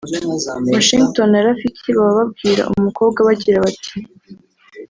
Washington 0.73 1.27
na 1.31 1.41
Rafiki 1.47 1.89
baba 1.97 2.11
babwira 2.19 2.61
umukobwa 2.77 3.19
bagira 3.27 3.57
bati 3.65 3.93